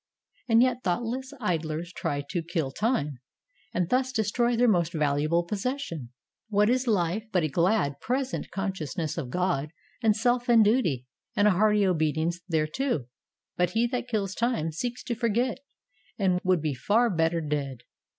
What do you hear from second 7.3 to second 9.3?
but a glad, present conscious ness of